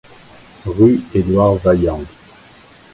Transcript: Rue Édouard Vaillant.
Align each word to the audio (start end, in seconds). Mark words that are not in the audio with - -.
Rue 0.65 0.99
Édouard 1.13 1.57
Vaillant. 1.57 2.01